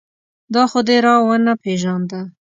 [0.53, 2.21] دا خو دې را و نه پېژانده.